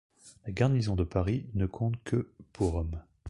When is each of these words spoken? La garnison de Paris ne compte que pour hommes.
La 0.47 0.51
garnison 0.51 0.95
de 0.95 1.03
Paris 1.03 1.45
ne 1.53 1.67
compte 1.67 2.03
que 2.03 2.31
pour 2.53 2.73
hommes. 2.73 3.03